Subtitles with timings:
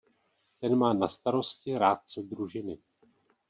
[0.59, 2.77] Ten má na starosti rádce družiny.